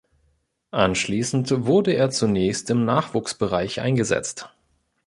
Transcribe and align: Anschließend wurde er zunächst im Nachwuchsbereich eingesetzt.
Anschließend 0.71 1.65
wurde 1.67 1.93
er 1.93 2.09
zunächst 2.09 2.71
im 2.71 2.85
Nachwuchsbereich 2.85 3.81
eingesetzt. 3.81 4.49